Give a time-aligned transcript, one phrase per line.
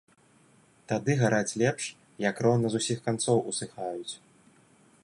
[0.91, 1.83] Тады гараць лепш,
[2.29, 4.13] як роўна з усіх канцоў усыхаюць.